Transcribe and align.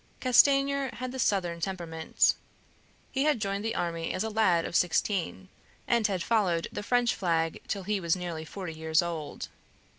Castanier 0.19 0.89
had 0.93 1.11
the 1.11 1.19
southern 1.19 1.59
temperament; 1.61 2.33
he 3.11 3.25
had 3.25 3.39
joined 3.39 3.63
the 3.63 3.75
army 3.75 4.11
as 4.15 4.23
a 4.23 4.31
lad 4.31 4.65
of 4.65 4.75
sixteen, 4.75 5.47
and 5.87 6.07
had 6.07 6.23
followed 6.23 6.67
the 6.71 6.81
French 6.81 7.13
flag 7.13 7.61
till 7.67 7.83
he 7.83 7.99
was 7.99 8.15
nearly 8.15 8.43
forty 8.43 8.73
years 8.73 9.03
old. 9.03 9.49